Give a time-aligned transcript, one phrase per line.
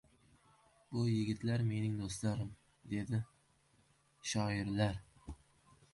[0.93, 2.49] —Bu yigitlar mening do‘stlarim,—
[2.95, 3.23] dedi.—
[4.33, 4.99] Shoirlar!